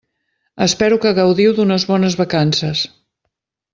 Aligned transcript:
Espero 0.65 0.97
que 1.03 1.11
gaudiu 1.19 1.53
d'unes 1.57 1.85
bones 1.91 2.17
vacances. 2.23 2.83